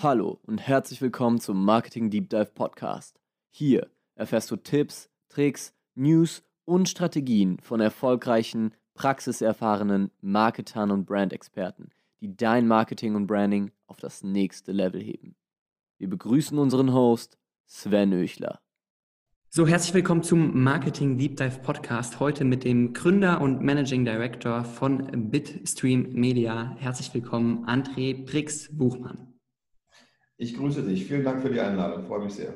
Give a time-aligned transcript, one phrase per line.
[0.00, 3.18] Hallo und herzlich willkommen zum Marketing Deep Dive Podcast.
[3.50, 11.90] Hier erfährst du Tipps, Tricks, News und Strategien von erfolgreichen, praxiserfahrenen Marketern und Brandexperten,
[12.20, 15.34] die dein Marketing und Branding auf das nächste Level heben.
[15.98, 17.36] Wir begrüßen unseren Host
[17.66, 18.60] Sven Öchler.
[19.48, 22.20] So, herzlich willkommen zum Marketing Deep Dive Podcast.
[22.20, 26.76] Heute mit dem Gründer und Managing Director von Bitstream Media.
[26.78, 29.37] Herzlich willkommen, André Brix Buchmann.
[30.38, 31.04] Ich grüße dich.
[31.04, 32.06] Vielen Dank für die Einladung.
[32.06, 32.54] Freue mich sehr.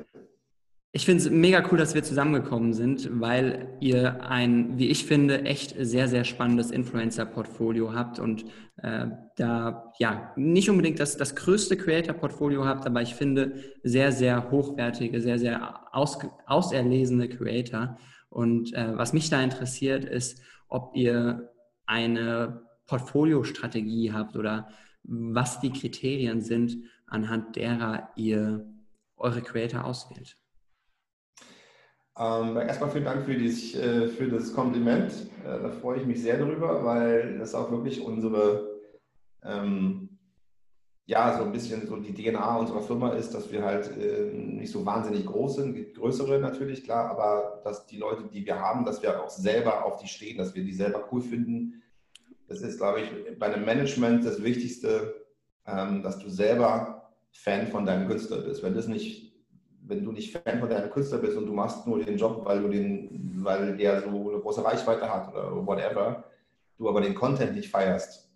[0.95, 5.43] Ich finde es mega cool, dass wir zusammengekommen sind, weil ihr ein, wie ich finde,
[5.43, 8.45] echt sehr, sehr spannendes Influencer-Portfolio habt und
[8.77, 14.51] äh, da ja nicht unbedingt das, das größte Creator-Portfolio habt, aber ich finde sehr, sehr
[14.51, 17.97] hochwertige, sehr, sehr aus, auserlesene Creator.
[18.29, 21.49] Und äh, was mich da interessiert, ist, ob ihr
[21.87, 24.69] eine Portfoliostrategie habt oder
[25.03, 28.65] was die Kriterien sind, anhand derer ihr
[29.17, 30.37] eure Creator auswählt?
[32.17, 35.11] Ähm, erstmal vielen Dank für, dies, äh, für das Kompliment.
[35.43, 38.69] Äh, da freue ich mich sehr drüber, weil das auch wirklich unsere,
[39.43, 40.19] ähm,
[41.05, 44.71] ja, so ein bisschen so die DNA unserer Firma ist, dass wir halt äh, nicht
[44.71, 48.85] so wahnsinnig groß sind, gibt größere natürlich, klar, aber dass die Leute, die wir haben,
[48.85, 51.82] dass wir auch selber auf die stehen, dass wir die selber cool finden.
[52.47, 55.25] Das ist, glaube ich, bei einem Management das Wichtigste,
[55.65, 58.63] ähm, dass du selber Fan von deinem Künstler bist.
[58.63, 59.33] Wenn das nicht,
[59.81, 62.61] wenn du nicht Fan von deinem Künstler bist und du machst nur den Job, weil
[62.61, 66.23] du den, weil der so eine große Reichweite hat oder whatever,
[66.77, 68.31] du aber den Content nicht feierst,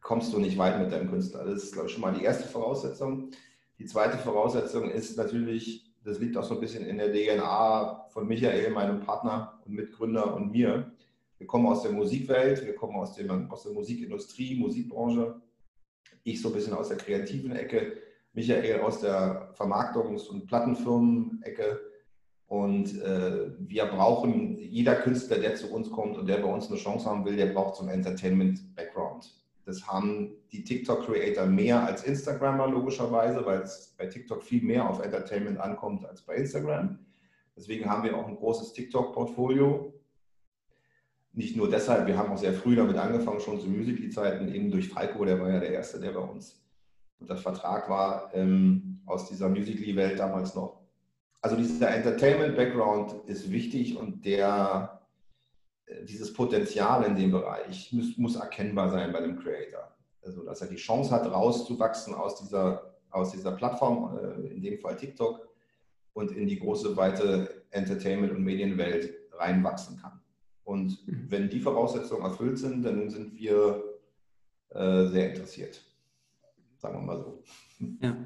[0.00, 1.44] kommst du nicht weit mit deinem Künstler.
[1.44, 3.30] Das ist, glaube ich, schon mal die erste Voraussetzung.
[3.78, 8.26] Die zweite Voraussetzung ist natürlich, das liegt auch so ein bisschen in der DNA von
[8.26, 10.92] Michael, meinem Partner und Mitgründer und mir.
[11.38, 15.40] Wir kommen aus der Musikwelt, wir kommen aus, dem, aus der Musikindustrie, Musikbranche.
[16.24, 17.98] Ich so ein bisschen aus der kreativen Ecke.
[18.32, 21.80] Michael aus der Vermarktungs- und Plattenfirmen-Ecke.
[22.48, 26.76] Und äh, wir brauchen, jeder Künstler, der zu uns kommt und der bei uns eine
[26.76, 29.34] Chance haben will, der braucht so einen Entertainment-Background.
[29.64, 35.02] Das haben die TikTok-Creator mehr als Instagrammer, logischerweise, weil es bei TikTok viel mehr auf
[35.02, 37.00] Entertainment ankommt als bei Instagram.
[37.56, 39.92] Deswegen haben wir auch ein großes TikTok-Portfolio.
[41.36, 44.88] Nicht nur deshalb, wir haben auch sehr früh damit angefangen, schon zu Musical.ly-Zeiten, eben durch
[44.88, 46.64] Falco, der war ja der Erste, der bei uns
[47.20, 50.80] unter Vertrag war ähm, aus dieser Musical.ly-Welt damals noch.
[51.42, 55.02] Also dieser Entertainment-Background ist wichtig und der,
[55.84, 59.94] äh, dieses Potenzial in dem Bereich muss, muss, erkennbar sein bei dem Creator.
[60.22, 64.78] Also dass er die Chance hat, rauszuwachsen aus dieser, aus dieser Plattform, äh, in dem
[64.78, 65.46] Fall TikTok,
[66.14, 70.18] und in die große, weite Entertainment- und Medienwelt reinwachsen kann.
[70.66, 71.24] Und mhm.
[71.30, 73.82] wenn die Voraussetzungen erfüllt sind, dann sind wir
[74.74, 75.82] äh, sehr interessiert
[76.86, 77.42] sagen wir mal so.
[78.00, 78.16] Ja.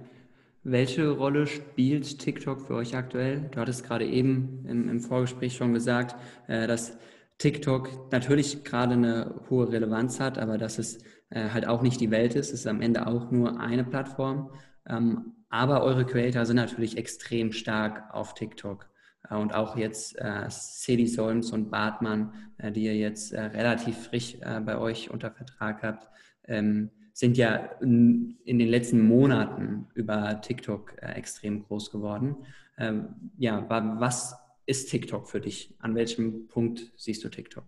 [0.62, 3.48] Welche Rolle spielt TikTok für euch aktuell?
[3.50, 6.16] Du hattest gerade eben im, im Vorgespräch schon gesagt,
[6.48, 6.98] äh, dass
[7.38, 10.98] TikTok natürlich gerade eine hohe Relevanz hat, aber dass es
[11.30, 12.48] äh, halt auch nicht die Welt ist.
[12.48, 14.50] Es ist am Ende auch nur eine Plattform.
[14.86, 18.89] Ähm, aber eure Creator sind natürlich extrem stark auf TikTok.
[19.30, 23.96] Äh, und auch jetzt äh, Cedi Solms und Bartmann, äh, die ihr jetzt äh, relativ
[23.96, 26.08] frisch äh, bei euch unter Vertrag habt,
[26.44, 32.36] ähm, sind ja in, den letzten Monaten über TikTok äh, extrem groß geworden.
[32.78, 34.34] Ähm, ja, was
[34.66, 35.76] ist TikTok für dich?
[35.80, 37.64] An welchem Punkt siehst du TikTok?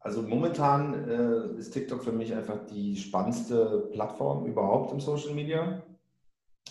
[0.00, 5.82] Also momentan äh, ist TikTok für mich einfach die spannendste Plattform überhaupt im Social Media.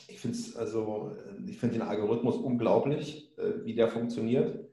[0.08, 4.68] Ich finde also, ich den Algorithmus unglaublich, äh, wie der funktioniert.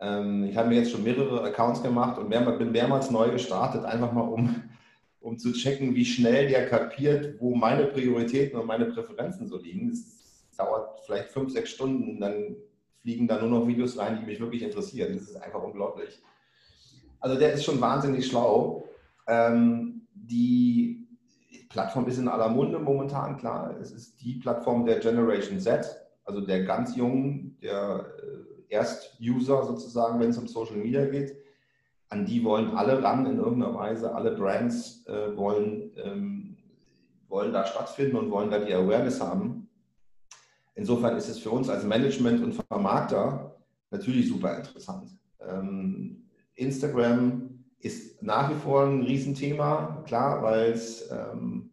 [0.00, 3.84] Ähm, ich habe mir jetzt schon mehrere Accounts gemacht und mehr, bin mehrmals neu gestartet,
[3.84, 4.62] einfach mal um
[5.20, 9.90] um zu checken, wie schnell der kapiert, wo meine Prioritäten und meine Präferenzen so liegen.
[9.90, 12.56] Das dauert vielleicht fünf, sechs Stunden, dann
[13.02, 15.14] fliegen da nur noch Videos rein, die mich wirklich interessieren.
[15.14, 16.20] Das ist einfach unglaublich.
[17.20, 18.84] Also der ist schon wahnsinnig schlau.
[19.26, 20.97] Ähm, die
[21.78, 23.76] Plattform ist in aller Munde momentan, klar.
[23.80, 25.86] Es ist die Plattform der Generation Z,
[26.24, 31.36] also der ganz Jungen, der äh, Erst-User sozusagen, wenn es um Social Media geht
[32.10, 34.14] an die wollen alle ran in irgendeiner Weise.
[34.14, 36.56] Alle Brands äh, wollen, ähm,
[37.28, 39.68] wollen da stattfinden und wollen da die Awareness haben.
[40.74, 43.56] Insofern ist es für uns als Management und Vermarkter
[43.90, 45.10] natürlich super interessant.
[45.40, 46.24] Ähm,
[46.54, 47.47] Instagram
[48.20, 51.70] nach wie vor ein Riesenthema, klar, weil es ähm,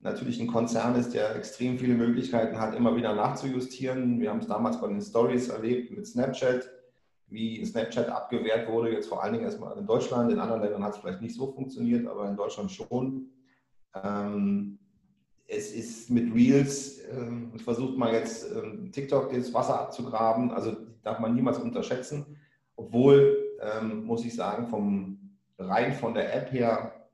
[0.00, 4.20] natürlich ein Konzern ist, der extrem viele Möglichkeiten hat, immer wieder nachzujustieren.
[4.20, 6.68] Wir haben es damals bei den Stories erlebt mit Snapchat
[7.32, 10.30] wie Snapchat abgewehrt wurde, jetzt vor allen Dingen erstmal in Deutschland.
[10.30, 13.30] In anderen Ländern hat es vielleicht nicht so funktioniert, aber in Deutschland schon.
[13.94, 14.78] Ähm,
[15.46, 21.18] es ist mit Reels, äh, versucht man jetzt äh, TikTok das Wasser abzugraben, also darf
[21.18, 22.36] man niemals unterschätzen.
[22.76, 25.21] Obwohl, ähm, muss ich sagen, vom
[25.68, 27.08] rein von der App her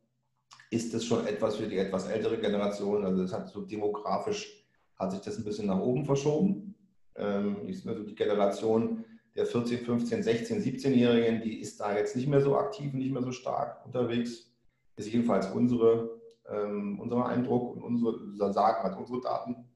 [0.70, 3.04] ist es schon etwas für die etwas ältere Generation.
[3.04, 4.58] Also es hat so demografisch
[4.98, 6.74] hat sich das ein bisschen nach oben verschoben.
[7.16, 9.04] Ähm, also die Generation
[9.36, 13.22] der 14, 15, 16, 17-Jährigen, die ist da jetzt nicht mehr so aktiv, nicht mehr
[13.22, 14.52] so stark unterwegs.
[14.96, 19.68] Ist jedenfalls unsere, ähm, unser Eindruck und unsere Sagen hat unsere Daten.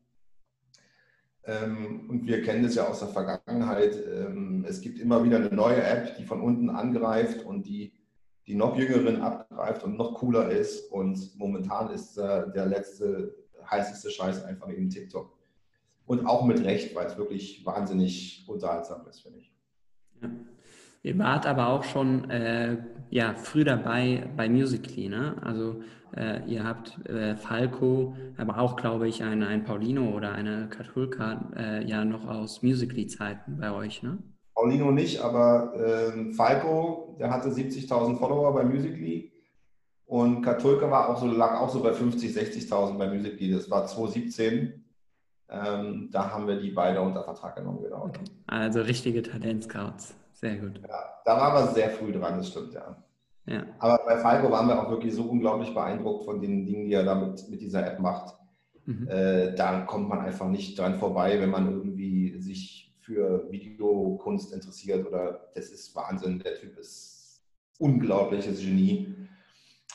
[1.45, 3.97] Ähm, und wir kennen das ja aus der Vergangenheit.
[4.05, 7.93] Ähm, es gibt immer wieder eine neue App, die von unten angreift und die
[8.52, 10.93] die noch jüngeren abgreift und noch cooler ist.
[10.93, 13.34] Und momentan ist äh, der letzte
[13.70, 15.32] heißeste Scheiß einfach eben TikTok.
[16.04, 19.54] Und auch mit Recht, weil es wirklich wahnsinnig unterhaltsam ist, finde ich.
[20.20, 20.28] Ja.
[21.04, 22.76] Ihr wart aber auch schon äh,
[23.08, 25.34] ja, früh dabei bei Musically, ne?
[25.43, 25.82] Also
[26.14, 31.50] äh, ihr habt äh, Falco, aber auch, glaube ich, ein, ein Paulino oder eine Katulka
[31.56, 34.19] äh, ja noch aus Musically-Zeiten bei euch, ne?
[34.54, 39.32] Paulino nicht, aber äh, Falco, der hatte 70.000 Follower bei Musically
[40.12, 43.50] und Katulka war auch so, lag auch so bei 50.000, 60.000 bei Musically.
[43.50, 44.84] Das war 2017.
[45.49, 48.04] Ähm, da haben wir die beide unter Vertrag genommen, genau.
[48.04, 48.25] Okay.
[48.46, 50.14] Also richtige Talentscouts.
[50.32, 50.81] Sehr gut.
[50.87, 52.96] Ja, da waren wir sehr früh dran, das stimmt, ja.
[53.46, 53.64] ja.
[53.78, 57.04] Aber bei Falco waren wir auch wirklich so unglaublich beeindruckt von den Dingen, die er
[57.04, 58.34] damit mit dieser App macht.
[58.84, 59.08] Mhm.
[59.08, 65.06] Äh, da kommt man einfach nicht dran vorbei, wenn man irgendwie sich für Videokunst interessiert
[65.06, 67.43] oder das ist Wahnsinn, der Typ ist
[67.78, 69.14] unglaubliches Genie.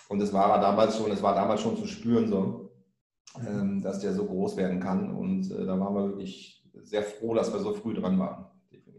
[0.10, 2.72] Und das war er damals schon, es war damals schon zu spüren so,
[3.46, 5.16] ähm, dass der so groß werden kann.
[5.16, 8.46] Und äh, da waren wir wirklich sehr froh, dass wir so früh dran waren.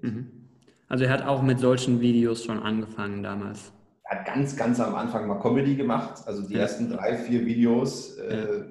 [0.03, 0.49] Mhm.
[0.89, 3.73] Also er hat auch mit solchen Videos schon angefangen damals.
[4.05, 6.23] Er hat ganz, ganz am Anfang mal Comedy gemacht.
[6.27, 6.61] Also die ja.
[6.61, 8.65] ersten drei, vier Videos, äh, ja.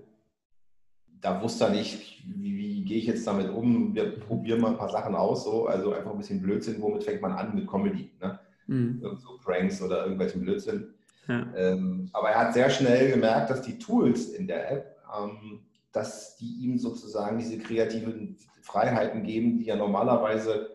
[1.22, 3.94] Da wusste er nicht, wie, gehe ich jetzt damit um?
[3.94, 5.68] Wir probieren mal ein paar Sachen aus, so.
[5.68, 6.82] also einfach ein bisschen Blödsinn.
[6.82, 8.12] Womit fängt man an mit Comedy?
[8.22, 8.40] Ne?
[8.68, 9.02] Mhm.
[9.18, 10.94] So Pranks oder irgendwelchen Blödsinn.
[11.28, 11.46] Ja.
[11.56, 15.62] Ähm, aber er hat sehr schnell gemerkt, dass die Tools in der App, ähm,
[15.92, 20.70] dass die ihm sozusagen diese kreativen Freiheiten geben, die er normalerweise,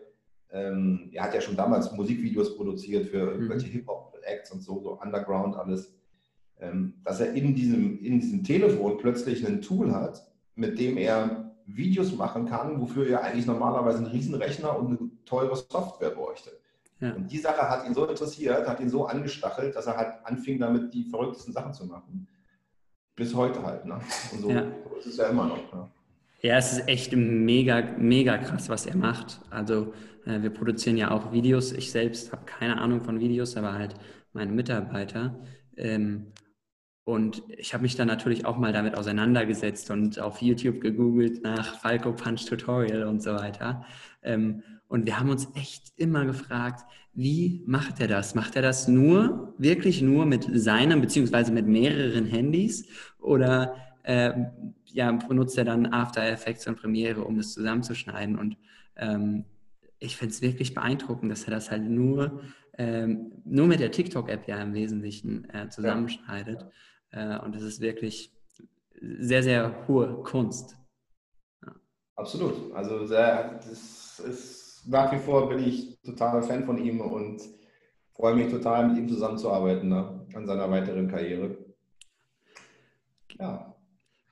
[0.51, 3.71] ähm, er hat ja schon damals Musikvideos produziert für irgendwelche mhm.
[3.71, 5.95] Hip-Hop-Acts und so, so Underground alles,
[6.59, 11.51] ähm, dass er in diesem, in diesem Telefon plötzlich ein Tool hat, mit dem er
[11.65, 16.51] Videos machen kann, wofür er eigentlich normalerweise einen Riesenrechner und eine teure Software bräuchte.
[16.99, 17.13] Ja.
[17.13, 20.59] Und die Sache hat ihn so interessiert, hat ihn so angestachelt, dass er halt anfing,
[20.59, 22.27] damit die verrücktesten Sachen zu machen.
[23.15, 23.85] Bis heute halt.
[23.85, 23.99] Ne?
[24.31, 24.65] Und so, ja.
[24.97, 25.73] ist es ja immer noch.
[25.73, 25.89] Ne?
[26.41, 29.39] Ja, es ist echt mega, mega krass, was er macht.
[29.49, 29.93] Also
[30.25, 31.71] äh, wir produzieren ja auch Videos.
[31.71, 33.95] Ich selbst habe keine Ahnung von Videos, aber halt
[34.33, 35.35] meine Mitarbeiter.
[35.77, 36.27] Ähm,
[37.05, 41.79] und ich habe mich dann natürlich auch mal damit auseinandergesetzt und auf YouTube gegoogelt nach
[41.79, 43.85] Falco Punch Tutorial und so weiter.
[44.21, 48.35] Ähm, und wir haben uns echt immer gefragt, wie macht er das?
[48.35, 52.87] Macht er das nur, wirklich nur mit seinem, beziehungsweise mit mehreren Handys?
[53.19, 54.31] Oder äh,
[54.85, 58.37] ja, benutzt er dann After Effects und Premiere, um das zusammenzuschneiden?
[58.37, 58.57] Und
[58.95, 59.45] ähm,
[59.99, 62.41] ich finde es wirklich beeindruckend, dass er das halt nur,
[62.77, 66.61] ähm, nur mit der TikTok-App ja im Wesentlichen äh, zusammenschneidet.
[66.61, 66.71] Ja.
[67.13, 68.31] Äh, und das ist wirklich
[68.99, 70.75] sehr, sehr hohe Kunst.
[71.65, 71.73] Ja.
[72.15, 72.73] Absolut.
[72.73, 77.41] Also sehr, das ist nach wie vor bin ich totaler Fan von ihm und
[78.13, 81.57] freue mich total, mit ihm zusammenzuarbeiten ne, an seiner weiteren Karriere.
[83.39, 83.75] Ja.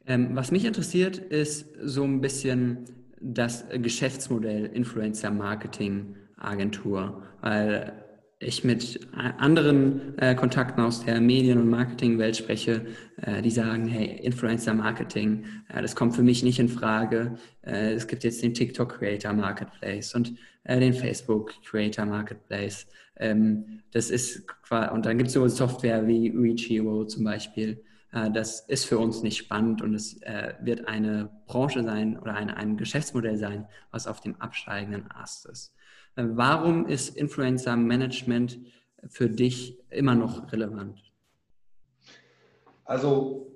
[0.06, 2.86] Ähm, was mich interessiert, ist so ein bisschen
[3.20, 8.04] das Geschäftsmodell Influencer Marketing Agentur, weil
[8.42, 12.86] ich mit anderen äh, Kontakten aus der Medien- und Marketingwelt spreche,
[13.18, 17.38] äh, die sagen, hey, Influencer-Marketing, äh, das kommt für mich nicht in Frage.
[17.62, 20.34] Äh, es gibt jetzt den TikTok Creator Marketplace und
[20.64, 22.88] äh, den Facebook Creator Marketplace.
[23.18, 24.44] Ähm, das ist
[24.94, 27.84] und dann gibt es so Software wie Reachio zum Beispiel.
[28.12, 30.20] Äh, das ist für uns nicht spannend und es
[30.62, 35.76] wird eine Branche sein oder ein, ein Geschäftsmodell sein, was auf dem absteigenden Ast ist.
[36.16, 38.60] Äh, warum ist Influencer Management
[39.08, 41.02] für dich immer noch relevant?
[42.86, 43.52] Also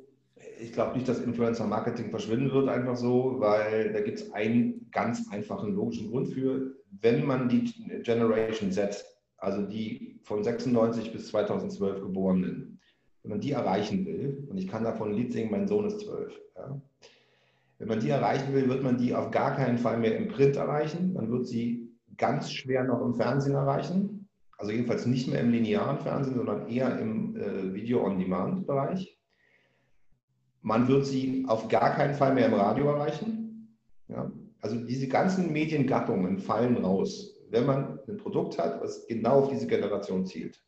[0.59, 4.89] ich glaube nicht, dass Influencer Marketing verschwinden wird, einfach so, weil da gibt es einen
[4.91, 6.75] ganz einfachen logischen Grund für.
[7.01, 7.65] Wenn man die
[8.03, 9.05] Generation Z,
[9.37, 12.79] also die von 96 bis 2012 Geborenen,
[13.23, 15.99] wenn man die erreichen will, und ich kann davon ein Lied singen, mein Sohn ist
[15.99, 16.79] zwölf, ja,
[17.77, 20.55] wenn man die erreichen will, wird man die auf gar keinen Fall mehr im Print
[20.55, 21.11] erreichen.
[21.11, 21.84] Man wird sie
[22.17, 24.27] ganz schwer noch im Fernsehen erreichen.
[24.57, 29.19] Also jedenfalls nicht mehr im linearen Fernsehen, sondern eher im äh, Video-on-Demand-Bereich.
[30.61, 33.77] Man wird sie auf gar keinen Fall mehr im Radio erreichen.
[34.07, 34.31] Ja?
[34.61, 39.67] Also diese ganzen Mediengattungen fallen raus, wenn man ein Produkt hat, was genau auf diese
[39.67, 40.63] Generation zielt.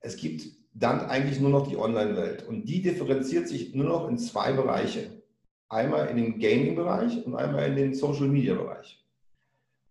[0.00, 4.18] Es gibt dann eigentlich nur noch die Online-Welt und die differenziert sich nur noch in
[4.18, 5.22] zwei Bereiche.
[5.68, 9.03] Einmal in den Gaming-Bereich und einmal in den Social-Media-Bereich.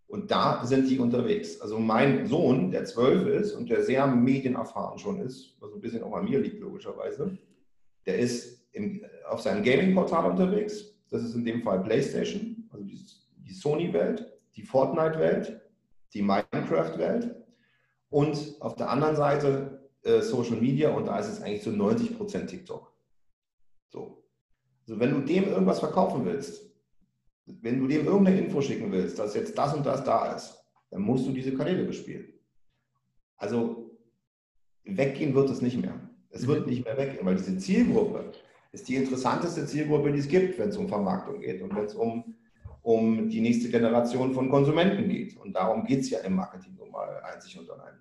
[0.08, 1.60] Und da sind die unterwegs.
[1.60, 6.04] Also mein Sohn, der zwölf ist und der sehr medienerfahren schon ist, was ein bisschen
[6.04, 7.38] auch an mir liegt, logischerweise,
[8.06, 10.94] der ist im, auf seinem Gaming-Portal unterwegs.
[11.10, 13.00] Das ist in dem Fall PlayStation, also die,
[13.38, 15.62] die Sony-Welt, die Fortnite-Welt,
[16.14, 17.36] die Minecraft-Welt.
[18.10, 21.78] Und auf der anderen Seite äh, Social Media und da ist es eigentlich zu so
[21.78, 22.94] 90% TikTok.
[23.90, 24.24] So.
[24.88, 26.73] Also wenn du dem irgendwas verkaufen willst,
[27.46, 31.02] wenn du dem irgendeine Info schicken willst, dass jetzt das und das da ist, dann
[31.02, 32.28] musst du diese Kanäle bespielen.
[33.38, 33.92] Also
[34.86, 36.00] weggehen wird es nicht mehr.
[36.30, 36.70] Es wird mhm.
[36.70, 38.32] nicht mehr weggehen, weil diese Zielgruppe
[38.72, 41.94] ist die interessanteste Zielgruppe, die es gibt, wenn es um Vermarktung geht und wenn es
[41.94, 42.36] um,
[42.82, 45.38] um die nächste Generation von Konsumenten geht.
[45.38, 47.94] Und darum geht es ja im Marketing nun mal einzig und allein.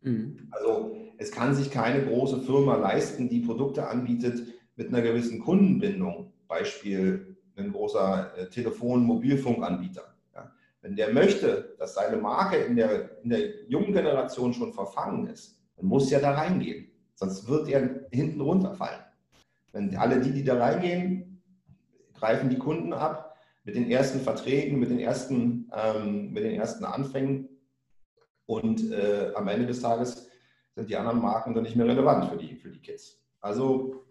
[0.00, 0.48] Mhm.
[0.50, 4.46] Also es kann sich keine große Firma leisten, die Produkte anbietet
[4.76, 6.32] mit einer gewissen Kundenbindung.
[6.48, 10.14] Beispiel ein großer äh, Telefon-Mobilfunkanbieter.
[10.34, 10.52] Ja.
[10.82, 15.60] Wenn der möchte, dass seine Marke in der, in der jungen Generation schon verfangen ist,
[15.76, 16.90] dann muss er da reingehen.
[17.14, 19.00] Sonst wird er hinten runterfallen.
[19.72, 21.42] Wenn alle die, die da reingehen,
[22.14, 26.84] greifen die Kunden ab mit den ersten Verträgen, mit den ersten, ähm, mit den ersten
[26.84, 27.48] Anfängen.
[28.46, 30.28] Und äh, am Ende des Tages
[30.74, 33.20] sind die anderen Marken dann nicht mehr relevant für die, für die Kids.
[33.40, 34.03] Also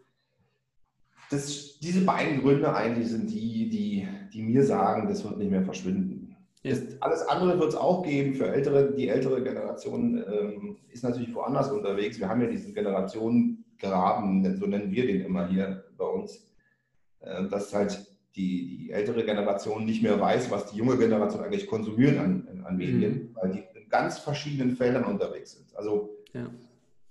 [1.33, 5.63] das, diese beiden Gründe eigentlich sind die, die, die mir sagen, das wird nicht mehr
[5.63, 6.35] verschwinden.
[6.61, 6.77] Ja.
[7.01, 11.69] alles andere wird es auch geben für ältere, die ältere Generation ähm, ist natürlich woanders
[11.69, 12.19] unterwegs.
[12.19, 16.49] Wir haben ja diesen Generationengraben, so nennen wir den immer hier bei uns,
[17.19, 21.67] äh, dass halt die, die ältere Generation nicht mehr weiß, was die junge Generation eigentlich
[21.67, 23.35] konsumieren an, an Medien, mhm.
[23.35, 25.75] weil die in ganz verschiedenen Feldern unterwegs sind.
[25.75, 26.49] Also ja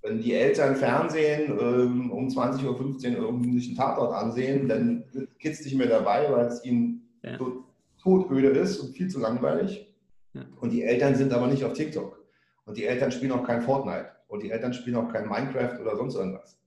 [0.03, 5.39] wenn die Eltern Fernsehen ähm, um 20.15 Uhr irgendwie sich einen Tatort ansehen, dann sind
[5.39, 7.39] Kids nicht mehr dabei, weil es ihnen ja.
[7.39, 7.65] so
[8.03, 9.89] todöde ist und viel zu langweilig.
[10.35, 10.43] Ja.
[10.61, 12.19] Und die Eltern sind aber nicht auf TikTok.
[12.65, 14.11] Und die Eltern spielen auch kein Fortnite.
[14.27, 16.59] Und die Eltern spielen auch kein Minecraft oder sonst irgendwas.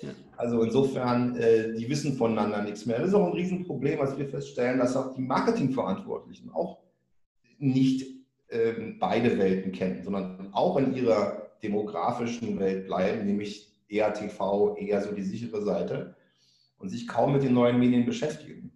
[0.00, 0.10] Ja.
[0.36, 2.98] Also insofern, äh, die wissen voneinander nichts mehr.
[2.98, 6.78] Das ist auch ein Riesenproblem, was wir feststellen, dass auch die Marketingverantwortlichen auch
[7.58, 8.06] nicht
[8.48, 15.00] äh, beide Welten kennen, sondern auch in ihrer demografischen Welt bleiben, nämlich eher TV, eher
[15.02, 16.16] so die sichere Seite
[16.78, 18.72] und sich kaum mit den neuen Medien beschäftigen.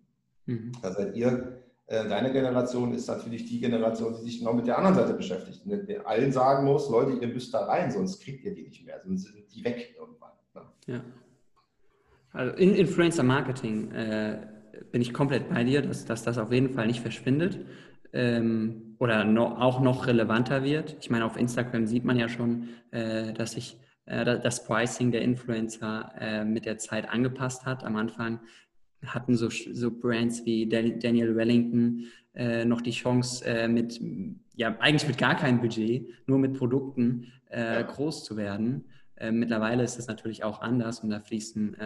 [0.47, 0.73] Mhm.
[0.83, 4.79] Da seid ihr, äh, deine Generation ist natürlich die Generation, die sich genau mit der
[4.79, 5.65] anderen Seite beschäftigt.
[5.67, 9.01] Und allen sagen muss, Leute, ihr müsst da rein, sonst kriegt ihr die nicht mehr,
[9.01, 10.33] sonst sind die weg irgendwann.
[10.55, 10.63] Ne?
[10.87, 11.05] Ja.
[12.33, 14.47] Also in Influencer Marketing äh,
[14.93, 17.59] bin ich komplett bei dir, dass, dass das auf jeden Fall nicht verschwindet
[18.13, 20.97] ähm, oder no, auch noch relevanter wird.
[21.01, 25.23] Ich meine, auf Instagram sieht man ja schon, äh, dass sich äh, das Pricing der
[25.23, 27.85] Influencer äh, mit der Zeit angepasst hat.
[27.85, 28.41] Am Anfang
[29.07, 34.01] hatten so, so Brands wie Daniel Wellington äh, noch die Chance, äh, mit,
[34.57, 38.85] ja, eigentlich mit gar keinem Budget, nur mit Produkten äh, groß zu werden.
[39.33, 41.77] mittlerweile ist es natürlich auch anders und da fließen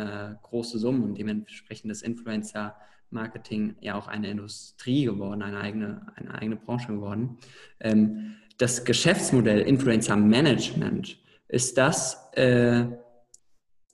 [0.42, 2.76] große Summen und dementsprechend das Influencer
[3.12, 7.38] Marketing ja auch eine Industrie geworden, eine eigene, eine eigene Branche geworden.
[7.80, 11.18] Ähm, das Geschäftsmodell Influencer Management,
[11.52, 12.86] ist das, äh,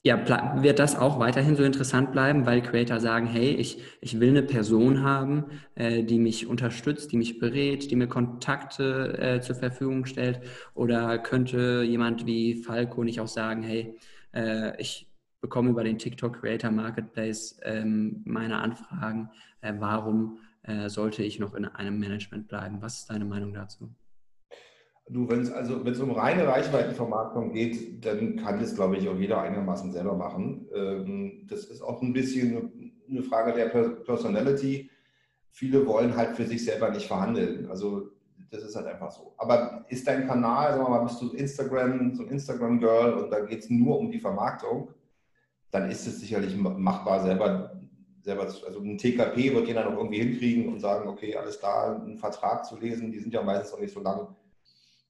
[0.05, 4.31] ja, wird das auch weiterhin so interessant bleiben, weil Creator sagen, hey, ich, ich will
[4.31, 9.57] eine Person haben, äh, die mich unterstützt, die mich berät, die mir Kontakte äh, zur
[9.57, 10.41] Verfügung stellt?
[10.75, 13.99] Oder könnte jemand wie Falco nicht auch sagen, hey,
[14.33, 15.09] äh, ich
[15.41, 19.31] bekomme über den TikTok Creator Marketplace ähm, meine Anfragen.
[19.61, 22.79] Äh, warum äh, sollte ich noch in einem Management bleiben?
[22.81, 23.91] Was ist deine Meinung dazu?
[25.11, 29.09] Du, wenn es also wenn es um reine Reichweitenvermarktung geht, dann kann das, glaube ich,
[29.09, 30.69] auch jeder einigermaßen selber machen.
[30.75, 34.91] Ähm, das ist auch ein bisschen eine Frage der Personality.
[35.51, 37.67] Viele wollen halt für sich selber nicht verhandeln.
[37.71, 38.11] Also
[38.51, 39.35] das ist halt einfach so.
[39.39, 43.41] Aber ist dein Kanal, sagen wir mal, bist du Instagram, so ein Instagram-Girl und da
[43.41, 44.91] geht es nur um die Vermarktung,
[45.71, 47.81] dann ist es sicherlich machbar, selber,
[48.23, 52.19] selber also ein TKP wird jeder noch irgendwie hinkriegen und sagen, okay, alles klar, einen
[52.19, 54.35] Vertrag zu lesen, die sind ja meistens auch nicht so lang.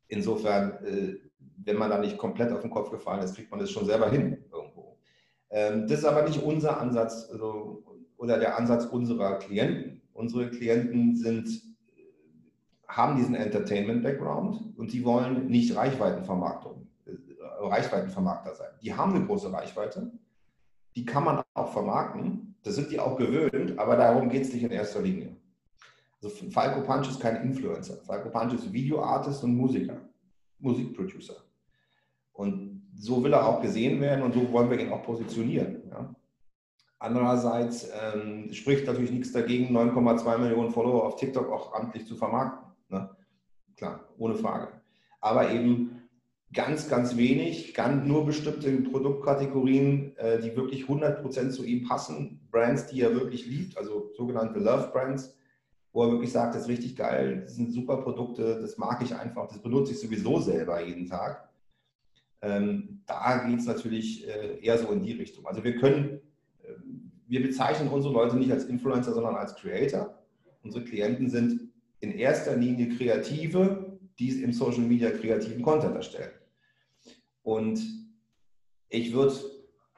[0.09, 1.17] Insofern, äh,
[1.65, 4.11] wenn man da nicht komplett auf den Kopf gefallen ist, kriegt man das schon selber
[4.11, 4.99] hin irgendwo.
[5.51, 7.85] Ähm, das ist aber nicht unser Ansatz also,
[8.17, 10.03] oder der Ansatz unserer Klienten.
[10.13, 11.49] Unsere Klienten sind,
[12.89, 17.13] haben diesen Entertainment-Background und die wollen nicht Reichweitenvermarktung, äh,
[17.61, 18.71] Reichweitenvermarkter sein.
[18.83, 20.11] Die haben eine große Reichweite,
[20.99, 22.57] die kann man auch vermarkten.
[22.65, 25.37] Das sind die auch gewöhnt, aber darum geht es nicht in erster Linie.
[26.21, 27.99] Also Falco Punch ist kein Influencer.
[28.05, 30.01] Falco Punch ist Videoartist und Musiker,
[30.59, 31.37] Musikproducer.
[32.33, 35.85] Und so will er auch gesehen werden und so wollen wir ihn auch positionieren.
[35.89, 36.13] Ja.
[36.99, 42.73] Andererseits ähm, spricht natürlich nichts dagegen, 9,2 Millionen Follower auf TikTok auch amtlich zu vermarkten.
[42.89, 43.09] Ne?
[43.77, 44.73] Klar, ohne Frage.
[45.21, 45.98] Aber eben
[46.53, 52.87] ganz, ganz wenig, ganz, nur bestimmte Produktkategorien, äh, die wirklich 100% zu ihm passen, Brands,
[52.87, 55.37] die er wirklich liebt, also sogenannte Love Brands,
[55.93, 59.15] wo er wirklich sagt, das ist richtig geil, das sind super Produkte, das mag ich
[59.15, 61.49] einfach, das benutze ich sowieso selber jeden Tag.
[62.41, 65.47] Ähm, da geht es natürlich äh, eher so in die Richtung.
[65.47, 66.21] Also wir können,
[66.63, 66.73] äh,
[67.27, 70.17] wir bezeichnen unsere Leute nicht als Influencer, sondern als Creator.
[70.63, 76.31] Unsere Klienten sind in erster Linie Kreative, die im Social Media kreativen Content erstellen.
[77.49, 77.81] Und
[78.91, 79.35] ich würde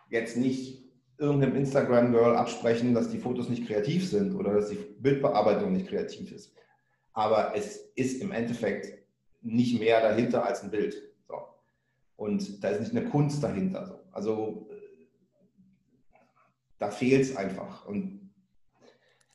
[0.09, 0.85] jetzt nicht
[1.19, 6.31] irgendeinem Instagram-Girl absprechen, dass die Fotos nicht kreativ sind oder dass die Bildbearbeitung nicht kreativ
[6.31, 6.55] ist.
[7.13, 9.05] Aber es ist im Endeffekt
[9.43, 10.95] nicht mehr dahinter als ein Bild.
[11.27, 11.39] So.
[12.15, 13.85] Und da ist nicht eine Kunst dahinter.
[13.85, 13.99] So.
[14.13, 14.69] Also
[16.79, 17.85] da fehlt es einfach.
[17.85, 18.31] Und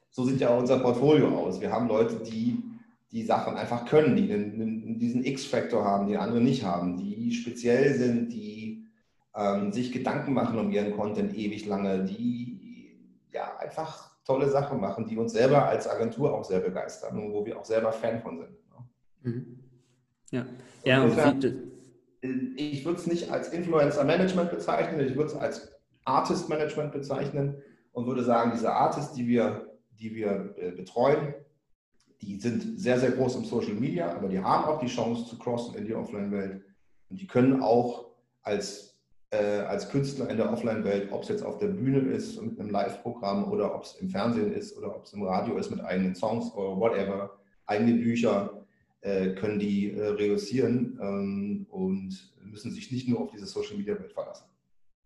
[0.10, 1.60] so sieht ja auch unser Portfolio aus.
[1.60, 2.64] Wir haben Leute, die
[3.12, 8.32] die Sachen einfach können, die diesen X-Faktor haben, die andere nicht haben, die speziell sind,
[8.32, 8.86] die
[9.36, 12.56] ähm, sich Gedanken machen um ihren Content ewig lange, die
[13.32, 17.46] ja einfach tolle Sachen machen, die uns selber als Agentur auch sehr begeistern und wo
[17.46, 18.52] wir auch selber Fan von sind.
[18.52, 19.32] Ne?
[19.32, 19.60] Mhm.
[20.32, 20.46] Ja,
[20.84, 21.16] ja und
[22.58, 25.72] ich würde es nicht als Influencer-Management bezeichnen, ich würde es als
[26.06, 31.36] Artist-Management bezeichnen und würde sagen, diese Artists, die wir, die wir äh, betreuen,
[32.22, 35.38] die sind sehr, sehr groß im Social Media, aber die haben auch die Chance zu
[35.38, 36.64] crossen in die Offline-Welt.
[37.10, 38.08] Und die können auch
[38.42, 38.98] als,
[39.32, 42.70] äh, als Künstler in der Offline-Welt, ob es jetzt auf der Bühne ist mit einem
[42.70, 46.16] Live-Programm oder ob es im Fernsehen ist oder ob es im Radio ist mit eigenen
[46.16, 48.66] Songs oder whatever, eigene Bücher,
[49.02, 54.46] äh, können die äh, reüssieren ähm, und müssen sich nicht nur auf diese Social-Media-Welt verlassen.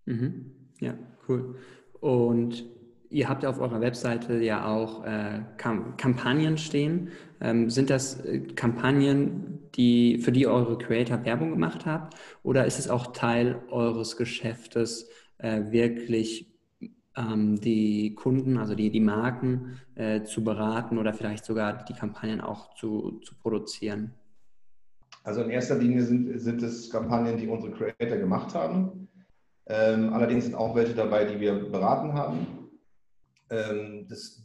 [0.06, 0.52] Mhm.
[0.80, 1.56] Ja, cool.
[2.00, 2.66] Und
[3.12, 7.10] Ihr habt auf eurer Webseite ja auch äh, Kam Kampagnen stehen.
[7.42, 12.16] Ähm, sind das äh, Kampagnen, die, für die eure Creator Werbung gemacht habt?
[12.44, 16.54] Oder ist es auch Teil eures Geschäftes, äh, wirklich
[17.18, 22.42] ähm, die Kunden, also die, die Marken äh, zu beraten oder vielleicht sogar die Kampagnen
[22.42, 24.14] auch zu, zu produzieren?
[25.24, 29.08] Also in erster Linie sind, sind es Kampagnen, die unsere Creator gemacht haben.
[29.66, 32.59] Ähm, allerdings sind auch welche dabei, die wir beraten haben.
[33.50, 34.44] Ähm, das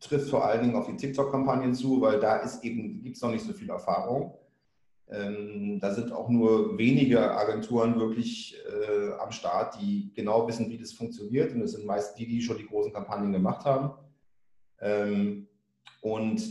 [0.00, 3.52] trifft vor allen Dingen auf die TikTok-Kampagnen zu, weil da gibt es noch nicht so
[3.52, 4.34] viel Erfahrung.
[5.10, 10.78] Ähm, da sind auch nur wenige Agenturen wirklich äh, am Start, die genau wissen, wie
[10.78, 11.52] das funktioniert.
[11.52, 13.90] Und das sind meist die, die schon die großen Kampagnen gemacht haben.
[14.80, 15.48] Ähm,
[16.02, 16.44] und äh,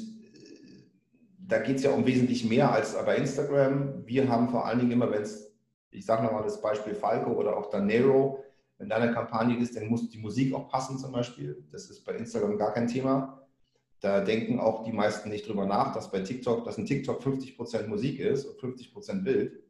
[1.37, 4.05] da geht es ja um wesentlich mehr als bei Instagram.
[4.05, 5.55] Wir haben vor allen Dingen immer, wenn es,
[5.91, 8.43] ich sage nochmal das Beispiel Falco oder auch Danero,
[8.77, 11.63] wenn da eine Kampagne ist, dann muss die Musik auch passen zum Beispiel.
[11.71, 13.41] Das ist bei Instagram gar kein Thema.
[13.99, 17.87] Da denken auch die meisten nicht drüber nach, dass bei TikTok, dass ein TikTok 50%
[17.87, 19.63] Musik ist und 50% Bild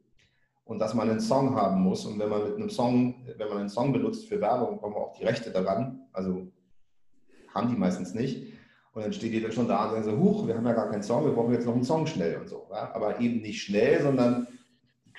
[0.64, 2.04] und dass man einen Song haben muss.
[2.04, 5.14] Und wenn man mit einem Song, wenn man einen Song benutzt für Werbung, kommen auch
[5.14, 6.02] die Rechte daran.
[6.12, 6.46] Also
[7.54, 8.52] haben die meistens nicht.
[8.92, 10.90] Und dann steht die dann schon da und sagen so, huch, wir haben ja gar
[10.90, 12.66] keinen Song, wir brauchen jetzt noch einen Song schnell und so.
[12.70, 12.92] Ja?
[12.94, 14.46] Aber eben nicht schnell, sondern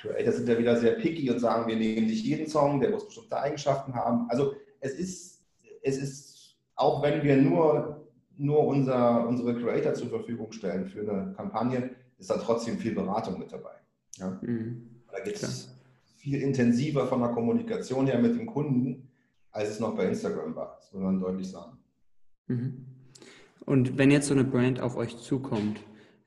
[0.02, 3.06] Creator sind ja wieder sehr picky und sagen, wir nehmen nicht jeden Song, der muss
[3.06, 4.30] bestimmte Eigenschaften haben.
[4.30, 5.42] Also es ist,
[5.82, 6.30] es ist
[6.76, 8.08] auch wenn wir nur,
[8.38, 13.38] nur unser, unsere Creator zur Verfügung stellen für eine Kampagne, ist da trotzdem viel Beratung
[13.38, 13.74] mit dabei.
[14.18, 14.40] Ja?
[14.42, 15.02] Mhm.
[15.12, 15.76] Da geht es
[16.18, 19.10] viel intensiver von der Kommunikation her mit dem Kunden,
[19.52, 20.78] als es noch bei Instagram war.
[20.80, 21.78] Das muss man deutlich sagen.
[22.48, 22.86] Mhm.
[23.66, 25.82] Und wenn jetzt so eine Brand auf euch zukommt,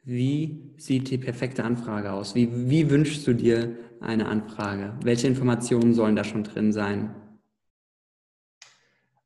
[0.04, 2.34] wie sieht die perfekte Anfrage aus?
[2.34, 4.94] Wie, wie wünschst du dir eine Anfrage?
[5.02, 7.14] Welche Informationen sollen da schon drin sein?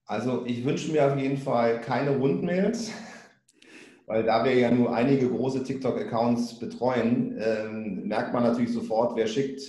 [0.05, 2.93] Also ich wünsche mir auf jeden Fall keine Rundmails,
[4.07, 9.27] weil da wir ja nur einige große TikTok-Accounts betreuen, ähm, merkt man natürlich sofort, wer
[9.27, 9.63] schickt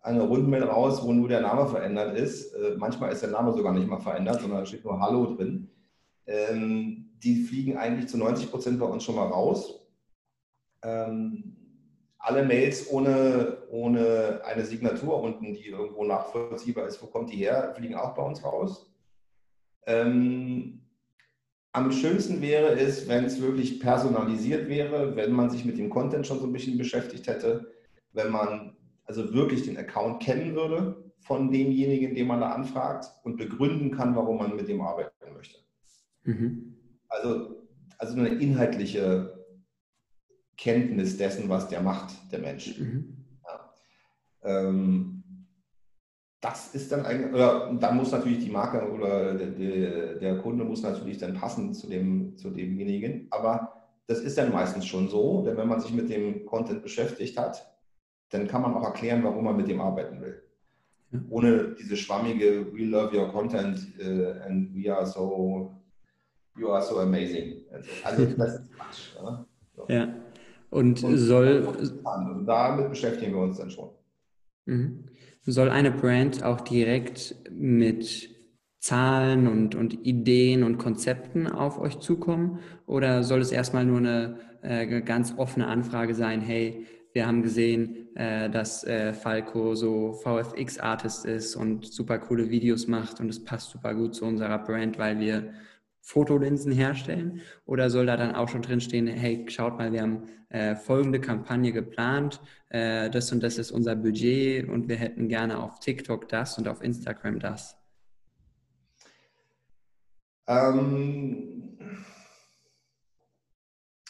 [0.00, 2.52] eine Rundmail raus, wo nur der Name verändert ist.
[2.54, 5.68] Äh, manchmal ist der Name sogar nicht mal verändert, sondern da steht nur Hallo drin.
[6.28, 9.85] Ähm, die fliegen eigentlich zu 90 Prozent bei uns schon mal raus
[10.82, 11.56] ähm,
[12.18, 17.72] alle Mails ohne, ohne eine Signatur unten, die irgendwo nachvollziehbar ist, wo kommt die her,
[17.76, 18.92] fliegen auch bei uns raus.
[19.86, 20.82] Ähm,
[21.72, 26.26] am schönsten wäre es, wenn es wirklich personalisiert wäre, wenn man sich mit dem Content
[26.26, 27.70] schon so ein bisschen beschäftigt hätte,
[28.12, 33.36] wenn man also wirklich den Account kennen würde, von demjenigen, den man da anfragt und
[33.36, 35.58] begründen kann, warum man mit dem arbeiten möchte.
[36.24, 36.76] Mhm.
[37.08, 37.66] Also,
[37.98, 39.35] also eine inhaltliche
[40.56, 42.78] Kenntnis dessen, was der macht, der Mensch.
[42.78, 43.16] Mhm.
[43.44, 43.72] Ja.
[44.44, 45.16] Ähm,
[46.40, 50.82] das ist dann eigentlich, oder dann muss natürlich die Marke oder der, der, Kunde muss
[50.82, 53.26] natürlich dann passen zu, dem, zu demjenigen.
[53.30, 53.72] Aber
[54.06, 57.66] das ist dann meistens schon so, denn wenn man sich mit dem Content beschäftigt hat,
[58.30, 60.42] dann kann man auch erklären, warum man mit dem arbeiten will.
[61.30, 65.72] Ohne diese schwammige We love your content uh, and we are so
[66.56, 67.62] you are so amazing.
[68.04, 69.14] Also das ist Quatsch.
[69.16, 69.46] Ja.
[69.88, 70.14] ja.
[70.70, 71.66] Und, Und soll.
[72.04, 73.90] Also damit beschäftigen wir uns dann schon.
[74.66, 75.04] Mhm.
[75.42, 78.30] Soll eine Brand auch direkt mit
[78.80, 82.58] Zahlen und, und Ideen und Konzepten auf euch zukommen?
[82.86, 88.14] Oder soll es erstmal nur eine äh, ganz offene Anfrage sein, hey, wir haben gesehen,
[88.16, 93.70] äh, dass äh, Falco so VFX-Artist ist und super coole Videos macht und es passt
[93.70, 95.54] super gut zu unserer Brand, weil wir
[96.06, 97.40] Fotolinsen herstellen?
[97.64, 101.72] Oder soll da dann auch schon drinstehen, hey, schaut mal, wir haben äh, folgende Kampagne
[101.72, 106.58] geplant, äh, das und das ist unser Budget und wir hätten gerne auf TikTok das
[106.58, 107.76] und auf Instagram das?
[110.46, 111.76] Ähm,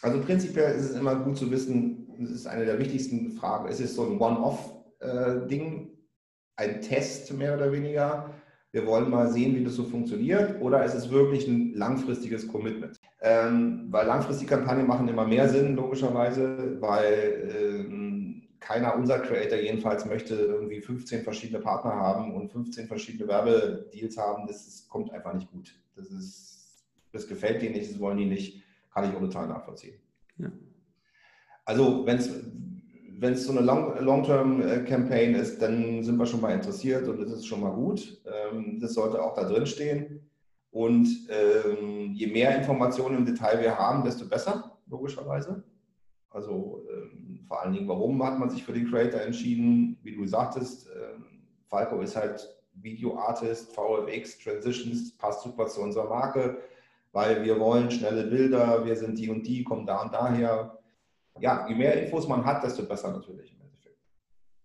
[0.02, 3.80] also prinzipiell ist es immer gut zu wissen, das ist eine der wichtigsten Fragen, es
[3.80, 8.34] ist so ein One-Off-Ding, äh, ein Test mehr oder weniger
[8.76, 13.00] wir wollen mal sehen, wie das so funktioniert, oder ist es wirklich ein langfristiges Commitment?
[13.22, 20.04] Ähm, weil langfristige Kampagnen machen immer mehr Sinn, logischerweise, weil ähm, keiner unserer Creator jedenfalls
[20.04, 24.46] möchte irgendwie 15 verschiedene Partner haben und 15 verschiedene Werbedeals haben.
[24.46, 25.74] Das ist, kommt einfach nicht gut.
[25.94, 28.62] Das, ist, das gefällt denen nicht, das wollen die nicht.
[28.92, 29.94] Kann ich auch total nachvollziehen.
[30.36, 30.52] Ja.
[31.64, 32.30] Also, wenn es
[33.18, 37.46] wenn es so eine Long-Term-Campaign ist, dann sind wir schon mal interessiert und das ist
[37.46, 38.20] schon mal gut.
[38.26, 40.28] Ähm, das sollte auch da drin stehen.
[40.70, 45.62] Und ähm, je mehr Informationen im Detail wir haben, desto besser, logischerweise.
[46.28, 49.98] Also ähm, vor allen Dingen, warum hat man sich für den Creator entschieden?
[50.02, 50.88] Wie du sagtest,
[51.68, 56.58] Falco ist halt Video-Artist, VFX, Transitions, passt super zu unserer Marke,
[57.12, 60.75] weil wir wollen schnelle Bilder, wir sind die und die, kommen da und daher
[61.40, 63.98] ja, je mehr Infos man hat, desto besser natürlich im Endeffekt.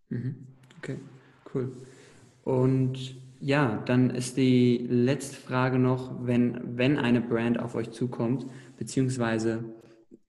[0.10, 0.48] Mhm.
[0.78, 1.00] Okay,
[1.54, 1.72] cool.
[2.44, 8.46] Und ja, dann ist die letzte Frage noch, wenn, wenn eine Brand auf euch zukommt,
[8.78, 9.64] beziehungsweise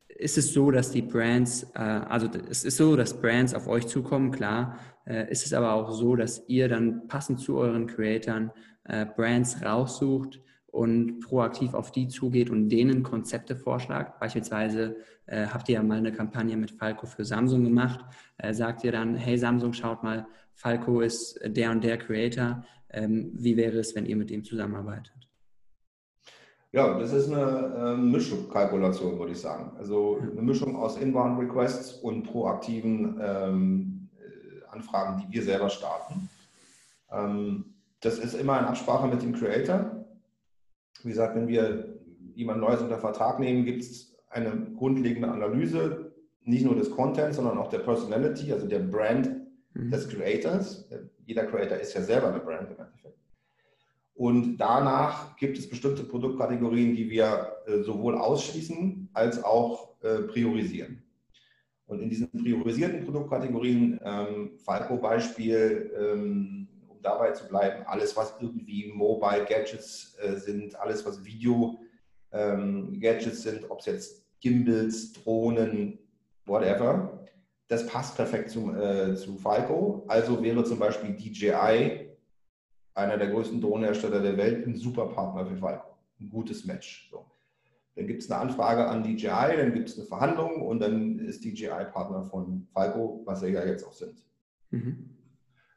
[0.08, 3.86] ist es so, dass die Brands, äh, also es ist so, dass Brands auf euch
[3.86, 8.50] zukommen, klar, äh, ist es aber auch so, dass ihr dann passend zu euren Creatoren
[8.84, 10.40] äh, Brands raussucht,
[10.72, 14.18] und proaktiv auf die zugeht und denen Konzepte vorschlagt.
[14.18, 18.00] Beispielsweise äh, habt ihr ja mal eine Kampagne mit Falco für Samsung gemacht.
[18.38, 22.64] Äh, sagt ihr dann, hey Samsung, schaut mal, Falco ist der und der Creator.
[22.88, 25.12] Ähm, wie wäre es, wenn ihr mit ihm zusammenarbeitet?
[26.72, 29.72] Ja, das ist eine äh, Mischkalkulation, würde ich sagen.
[29.76, 36.30] Also eine Mischung aus Inbound Requests und proaktiven ähm, äh, Anfragen, die wir selber starten.
[37.10, 39.91] Ähm, das ist immer in Absprache mit dem Creator.
[41.04, 41.98] Wie gesagt, wenn wir
[42.34, 46.12] jemand Neues unter Vertrag nehmen, gibt es eine grundlegende Analyse,
[46.44, 49.30] nicht nur des Contents, sondern auch der Personality, also der Brand
[49.74, 49.90] mhm.
[49.90, 50.88] des Creators.
[51.24, 53.18] Jeder Creator ist ja selber eine Brand im Endeffekt.
[54.14, 61.02] Und danach gibt es bestimmte Produktkategorien, die wir äh, sowohl ausschließen als auch äh, priorisieren.
[61.86, 66.61] Und in diesen priorisierten Produktkategorien, ähm, Falco-Beispiel, ähm,
[67.02, 71.78] dabei zu bleiben, alles, was irgendwie Mobile Gadgets äh, sind, alles, was Video
[72.32, 75.98] ähm, Gadgets sind, ob es jetzt Gimbals, Drohnen,
[76.46, 77.22] whatever,
[77.68, 80.04] das passt perfekt zum, äh, zu Falco.
[80.08, 82.10] Also wäre zum Beispiel DJI,
[82.94, 85.96] einer der größten Drohnenhersteller der Welt, ein super Partner für Falco.
[86.20, 87.08] Ein gutes Match.
[87.10, 87.24] So.
[87.94, 91.44] Dann gibt es eine Anfrage an DJI, dann gibt es eine Verhandlung und dann ist
[91.44, 94.22] DJI Partner von Falco, was sie ja jetzt auch sind.
[94.70, 95.11] Mhm.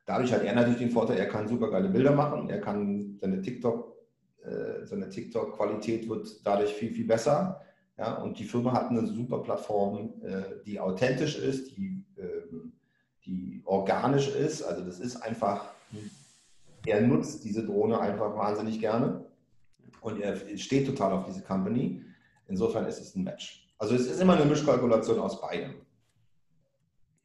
[0.05, 3.41] Dadurch hat er natürlich den Vorteil, er kann super geile Bilder machen, er kann seine
[3.41, 3.95] TikTok,
[4.43, 7.61] äh, seine TikTok-Qualität wird dadurch viel, viel besser.
[7.97, 12.73] Ja, und die Firma hat eine super Plattform, äh, die authentisch ist, die, ähm,
[13.25, 14.61] die organisch ist.
[14.61, 15.73] Also das ist einfach,
[16.85, 19.25] er nutzt diese Drohne einfach wahnsinnig gerne
[20.01, 22.03] und er steht total auf diese Company.
[22.47, 23.73] Insofern ist es ein Match.
[23.79, 25.73] Also es ist immer eine Mischkalkulation aus beidem.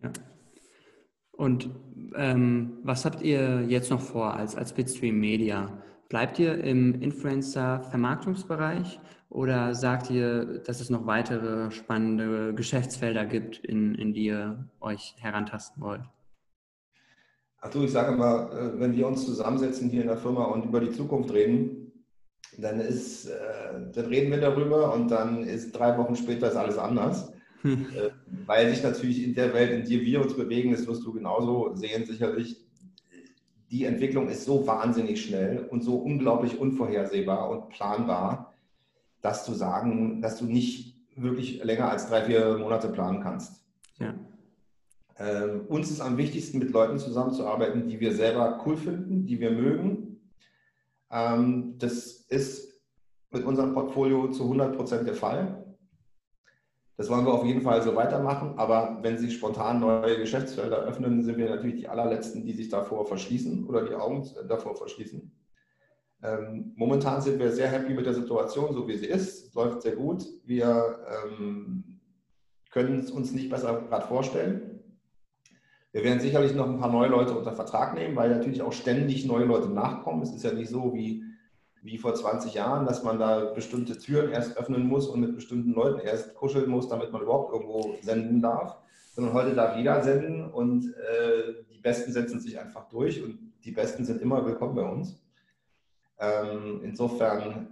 [0.03, 0.13] Ja.
[1.33, 1.69] Und
[2.15, 5.83] ähm, was habt ihr jetzt noch vor als, als Bitstream Media?
[6.09, 13.95] Bleibt ihr im Influencer-Vermarktungsbereich oder sagt ihr, dass es noch weitere spannende Geschäftsfelder gibt, in,
[13.95, 16.03] in die ihr euch herantasten wollt?
[17.73, 20.81] Du, ich sage immer, äh, wenn wir uns zusammensetzen hier in der Firma und über
[20.81, 21.93] die Zukunft reden,
[22.59, 23.35] dann ist, äh,
[23.93, 27.33] dann reden wir darüber und dann ist drei Wochen später ist alles anders.
[27.63, 27.87] Hm.
[28.51, 31.73] Weil sich natürlich in der Welt, in der wir uns bewegen, das wirst du genauso
[31.77, 32.57] sehen, sicherlich,
[33.71, 38.53] die Entwicklung ist so wahnsinnig schnell und so unglaublich unvorhersehbar und planbar,
[39.21, 43.65] dass du sagen, dass du nicht wirklich länger als drei, vier Monate planen kannst.
[44.01, 44.17] Ja.
[45.17, 49.53] Ähm, uns ist am wichtigsten, mit Leuten zusammenzuarbeiten, die wir selber cool finden, die wir
[49.53, 50.23] mögen.
[51.09, 52.83] Ähm, das ist
[53.31, 55.70] mit unserem Portfolio zu 100 Prozent der Fall.
[57.01, 58.59] Das wollen wir auf jeden Fall so weitermachen.
[58.59, 63.07] Aber wenn sich spontan neue Geschäftsfelder öffnen, sind wir natürlich die allerletzten, die sich davor
[63.07, 65.33] verschließen oder die Augen davor verschließen.
[66.23, 69.47] Ähm, momentan sind wir sehr happy mit der Situation, so wie sie ist.
[69.47, 70.27] Es läuft sehr gut.
[70.45, 72.03] Wir ähm,
[72.71, 74.83] können es uns nicht besser gerade vorstellen.
[75.93, 79.25] Wir werden sicherlich noch ein paar neue Leute unter Vertrag nehmen, weil natürlich auch ständig
[79.25, 80.21] neue Leute nachkommen.
[80.21, 81.25] Es ist ja nicht so wie
[81.83, 85.73] wie vor 20 Jahren, dass man da bestimmte Türen erst öffnen muss und mit bestimmten
[85.73, 88.77] Leuten erst kuscheln muss, damit man überhaupt irgendwo senden darf.
[89.15, 93.73] Sondern heute darf jeder senden und äh, die Besten setzen sich einfach durch und die
[93.73, 95.21] Besten sind immer willkommen bei uns.
[96.19, 97.69] Ähm, insofern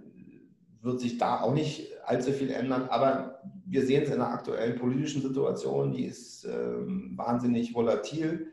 [0.81, 4.79] wird sich da auch nicht allzu viel ändern, aber wir sehen es in der aktuellen
[4.79, 8.51] politischen Situation, die ist ähm, wahnsinnig volatil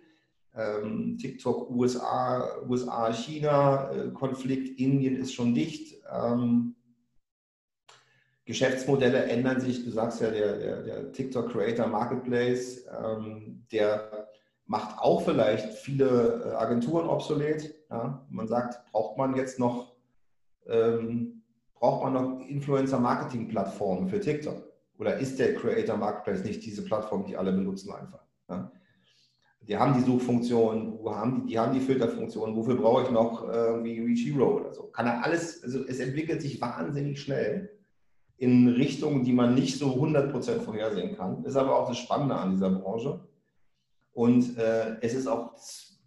[0.57, 6.03] ähm, TikTok, USA, USA, China, äh, Konflikt, Indien ist schon dicht.
[6.11, 6.75] Ähm,
[8.47, 9.85] Geschäftsmodelle ändern sich.
[9.85, 14.29] Du sagst ja, der, der, der TikTok Creator Marketplace, ähm, der
[14.67, 17.75] macht auch vielleicht viele äh, Agenturen obsolet.
[17.91, 18.25] Ja?
[18.31, 19.95] Man sagt, braucht man jetzt noch,
[20.67, 21.43] ähm,
[21.75, 24.63] braucht man noch Influencer-Marketing-Plattformen für TikTok?
[24.99, 28.25] Oder ist der Creator Marketplace nicht diese Plattform, die alle benutzen einfach?
[28.49, 28.73] Ja?
[29.69, 33.49] Die haben die Suchfunktion, wo haben die, die haben die Filterfunktion, wofür brauche ich noch
[33.49, 34.85] irgendwie Reach Hero oder so.
[34.85, 37.71] Kann er alles, also es entwickelt sich wahnsinnig schnell
[38.39, 41.45] in Richtungen, die man nicht so 100% vorhersehen kann.
[41.45, 43.27] Ist aber auch das Spannende an dieser Branche.
[44.13, 45.55] Und äh, es ist auch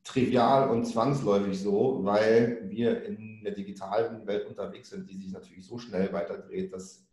[0.03, 5.65] trivial und zwangsläufig so, weil wir in der digitalen Welt unterwegs sind, die sich natürlich
[5.65, 7.05] so schnell weiterdreht, dass,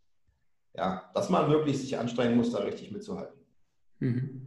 [0.73, 3.39] ja, dass man wirklich sich anstrengen muss, da richtig mitzuhalten.
[3.99, 4.46] Mhm.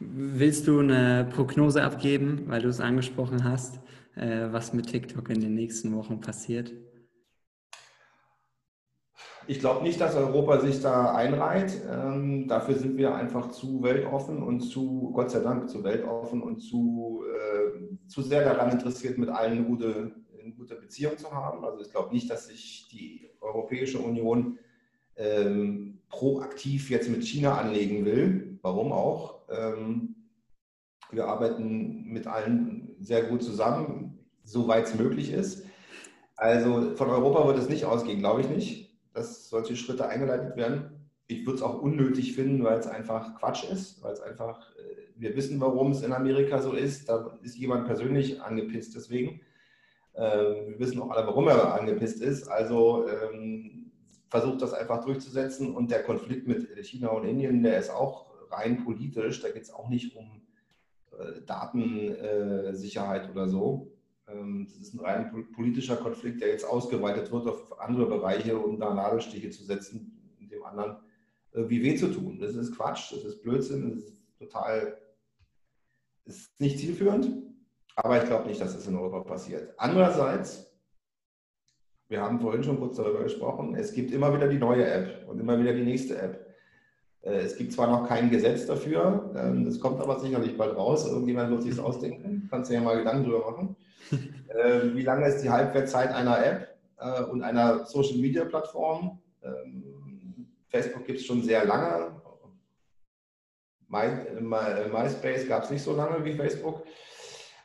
[0.00, 3.80] Willst du eine Prognose abgeben, weil du es angesprochen hast,
[4.16, 6.72] äh, was mit TikTok in den nächsten Wochen passiert?
[9.46, 11.82] Ich glaube nicht, dass Europa sich da einreiht.
[11.90, 16.60] Ähm, dafür sind wir einfach zu weltoffen und zu, Gott sei Dank, zu weltoffen und
[16.60, 21.64] zu, äh, zu sehr daran interessiert, mit allen eine gute, eine gute Beziehung zu haben.
[21.64, 24.58] Also ich glaube nicht, dass sich die Europäische Union
[25.16, 28.58] ähm, proaktiv jetzt mit China anlegen will.
[28.62, 29.33] Warum auch?
[29.50, 30.14] Ähm,
[31.10, 35.64] wir arbeiten mit allen sehr gut zusammen, soweit es möglich ist.
[36.36, 41.10] Also von Europa wird es nicht ausgehen, glaube ich nicht, dass solche Schritte eingeleitet werden.
[41.26, 45.12] Ich würde es auch unnötig finden, weil es einfach Quatsch ist, weil es einfach, äh,
[45.16, 47.08] wir wissen, warum es in Amerika so ist.
[47.08, 49.40] Da ist jemand persönlich angepisst deswegen.
[50.16, 52.48] Ähm, wir wissen auch alle, warum er angepisst ist.
[52.48, 53.92] Also ähm,
[54.28, 55.74] versucht das einfach durchzusetzen.
[55.74, 59.40] Und der Konflikt mit China und Indien, der ist auch rein politisch.
[59.40, 60.42] Da geht es auch nicht um
[61.12, 63.92] äh, Datensicherheit oder so.
[64.28, 68.78] Ähm, das ist ein rein politischer Konflikt, der jetzt ausgeweitet wird auf andere Bereiche, um
[68.78, 70.96] da Nadelstiche zu setzen, dem anderen
[71.52, 72.38] irgendwie weh zu tun.
[72.38, 74.98] Das ist Quatsch, das ist Blödsinn, das ist total,
[76.24, 77.30] ist nicht zielführend,
[77.96, 79.72] aber ich glaube nicht, dass das in Europa passiert.
[79.78, 80.70] Andererseits,
[82.08, 85.38] wir haben vorhin schon kurz darüber gesprochen, es gibt immer wieder die neue App und
[85.38, 86.53] immer wieder die nächste App.
[87.24, 91.08] Äh, es gibt zwar noch kein Gesetz dafür, ähm, das kommt aber sicherlich bald raus.
[91.08, 92.46] Irgendjemand wird sich es ausdenken.
[92.50, 93.76] Kannst du ja mal Gedanken drüber machen.
[94.56, 99.18] Ähm, wie lange ist die Halbwertzeit einer App äh, und einer Social Media Plattform?
[99.42, 102.12] Ähm, Facebook gibt es schon sehr lange.
[103.88, 106.84] MySpace gab es nicht so lange wie Facebook.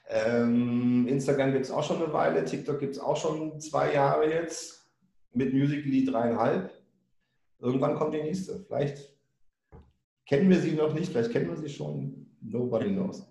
[0.08, 2.43] Instagram gibt es auch schon eine Weile.
[2.43, 4.89] TikTok gibt es auch schon zwei Jahre jetzt.
[5.34, 6.72] Mit Musical.ly dreieinhalb.
[7.60, 8.65] Irgendwann kommt die nächste.
[8.65, 9.19] Vielleicht
[10.30, 12.28] kennen wir sie noch nicht, vielleicht kennen wir sie schon.
[12.42, 13.28] Nobody knows.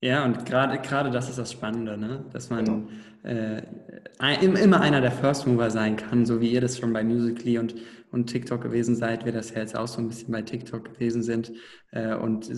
[0.00, 2.24] Ja, und gerade gerade das ist das Spannende, ne?
[2.32, 2.88] dass man genau.
[3.24, 7.58] äh, immer einer der First Mover sein kann, so wie ihr das schon bei Musically
[7.58, 7.74] und,
[8.12, 11.22] und TikTok gewesen seid, wir das ja jetzt auch so ein bisschen bei TikTok gewesen
[11.22, 11.52] sind.
[11.90, 12.52] Äh, und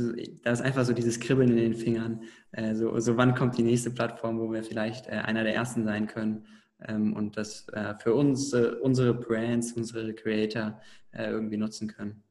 [0.45, 2.23] da ist einfach so dieses Kribbeln in den Fingern.
[2.53, 5.85] Äh, so, so wann kommt die nächste Plattform, wo wir vielleicht äh, einer der ersten
[5.85, 6.45] sein können
[6.87, 10.79] ähm, und das äh, für uns, äh, unsere Brands, unsere Creator
[11.11, 12.23] irgendwie nutzen können.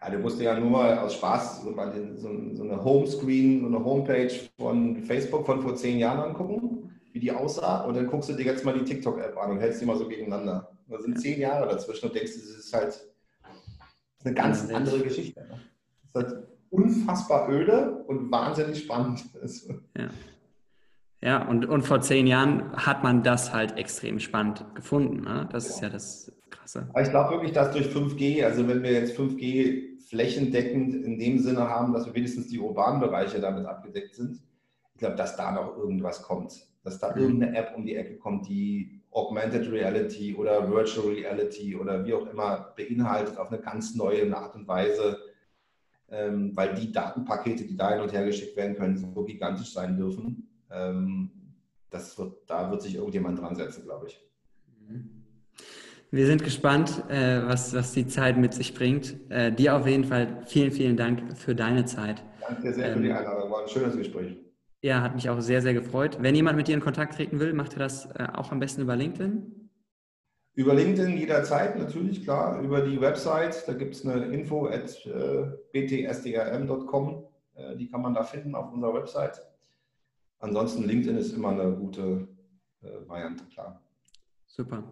[0.00, 3.84] Ja, du musst dir ja nur mal aus Spaß so, so, eine Homescreen, so eine
[3.84, 7.82] Homepage von Facebook von vor zehn Jahren angucken, wie die aussah.
[7.82, 10.06] Und dann guckst du dir jetzt mal die TikTok-App an und hältst die mal so
[10.06, 10.70] gegeneinander.
[10.88, 13.00] Da sind zehn Jahre dazwischen und denkst, das ist halt
[14.24, 15.40] eine ganz andere Geschichte.
[15.40, 15.60] Ne?
[16.12, 19.24] Das ist halt unfassbar öde und wahnsinnig spannend.
[19.96, 20.08] Ja.
[21.24, 25.20] Ja, und, und vor zehn Jahren hat man das halt extrem spannend gefunden.
[25.20, 25.48] Ne?
[25.52, 25.70] Das ja.
[25.70, 26.86] ist ja das Krasse.
[26.90, 31.38] Aber ich glaube wirklich, dass durch 5G, also wenn wir jetzt 5G flächendeckend in dem
[31.38, 34.42] Sinne haben, dass wir wenigstens die urbanen Bereiche damit abgedeckt sind,
[34.94, 36.66] ich glaube, dass da noch irgendwas kommt.
[36.84, 37.22] Dass da mhm.
[37.22, 42.26] irgendeine App um die Ecke kommt, die Augmented Reality oder Virtual Reality oder wie auch
[42.26, 45.18] immer beinhaltet auf eine ganz neue Art und Weise,
[46.10, 49.96] ähm, weil die Datenpakete, die da hin und her geschickt werden können, so gigantisch sein
[49.96, 51.30] dürfen ähm,
[51.90, 54.20] das wird, da wird sich irgendjemand dran setzen, glaube ich.
[56.14, 59.16] Wir sind gespannt, äh, was, was die Zeit mit sich bringt.
[59.30, 62.22] Äh, dir auf jeden Fall vielen, vielen Dank für deine Zeit.
[62.46, 63.50] Danke dir sehr ähm, für die ähm, Einladung.
[63.50, 64.36] War ein schönes Gespräch.
[64.82, 66.18] Ja, hat mich auch sehr, sehr gefreut.
[66.20, 68.82] Wenn jemand mit dir in Kontakt treten will, macht ihr das äh, auch am besten
[68.82, 69.70] über LinkedIn?
[70.54, 72.60] Über LinkedIn jederzeit natürlich, klar.
[72.60, 74.94] Über die Website, da gibt es eine info at
[75.72, 77.24] btsdrm.com.
[77.54, 79.40] Äh, die kann man da finden auf unserer Website.
[80.40, 82.28] Ansonsten LinkedIn ist immer eine gute
[82.82, 83.80] äh, Variante, klar.
[84.46, 84.84] Super.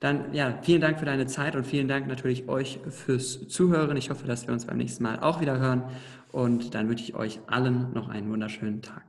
[0.00, 3.96] Dann ja, vielen Dank für deine Zeit und vielen Dank natürlich euch fürs Zuhören.
[3.96, 5.82] Ich hoffe, dass wir uns beim nächsten Mal auch wieder hören
[6.30, 9.04] und dann wünsche ich euch allen noch einen wunderschönen Tag.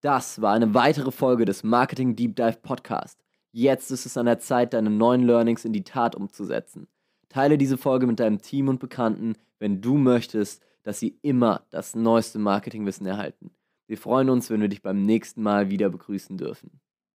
[0.00, 3.18] Das war eine weitere Folge des Marketing Deep Dive Podcast.
[3.52, 6.86] Jetzt ist es an der Zeit, deine neuen Learnings in die Tat umzusetzen.
[7.28, 11.94] Teile diese Folge mit deinem Team und Bekannten, wenn du möchtest, dass sie immer das
[11.94, 13.50] neueste Marketingwissen erhalten.
[13.86, 16.80] Wir freuen uns, wenn wir dich beim nächsten Mal wieder begrüßen dürfen.